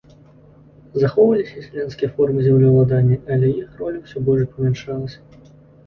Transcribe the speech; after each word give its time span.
Захоўваліся 1.03 1.53
і 1.59 1.65
сялянскія 1.67 2.09
формы 2.17 2.39
землеўладання, 2.49 3.21
але 3.39 3.55
іх 3.63 3.79
роля 3.85 3.97
ўсё 4.05 4.27
больш 4.29 4.53
памяншалася. 4.53 5.19